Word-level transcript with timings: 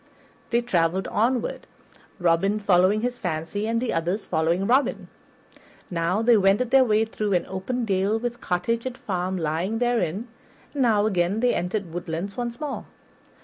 They 0.49 0.61
traveled 0.61 1.07
onward, 1.09 1.67
Robin 2.17 2.59
following 2.59 3.01
his 3.01 3.19
fancy 3.19 3.67
and 3.67 3.79
the 3.79 3.93
others 3.93 4.25
following 4.25 4.65
Robin. 4.65 5.09
Now 5.91 6.23
they 6.23 6.35
wended 6.37 6.71
their 6.71 6.83
way 6.83 7.05
through 7.05 7.33
an 7.33 7.45
open 7.47 7.85
dale 7.85 8.17
with 8.17 8.41
cottage 8.41 8.87
and 8.87 8.97
farm 8.97 9.37
lying 9.37 9.77
therein, 9.77 10.27
and 10.73 10.81
now 10.81 11.05
again 11.05 11.39
they 11.39 11.53
entered 11.53 11.93
woodlands 11.93 12.35
once 12.35 12.59
more. 12.59 12.85